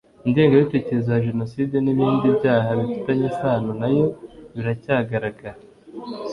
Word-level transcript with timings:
Ingengabitekerezo 0.27 1.09
ya 1.11 1.23
jenoside 1.27 1.75
n 1.81 1.87
ibindi 1.93 2.27
byaha 2.37 2.69
bifitanye 2.79 3.25
isano 3.31 3.71
na 3.81 3.87
yo 3.95 4.05
biracyagaragara 4.55 5.59